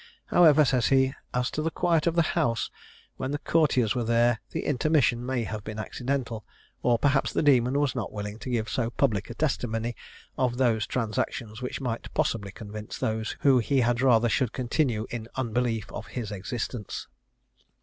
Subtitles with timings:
[0.25, 2.71] "However," says he, "as to the quiet of the house
[3.17, 6.43] when the courtiers were there, the intermission may have been accidental,
[6.81, 9.95] or perhaps the demon was not willing to give so public a testimony
[10.39, 15.27] of those transactions which might possibly convince those who he had rather should continue in
[15.35, 17.05] unbelief of his existence."